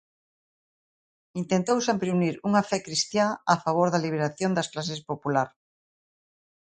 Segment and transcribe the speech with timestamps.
[1.41, 5.47] Intentou sempre unir unha fe cristiá a favor da liberación das clases popular.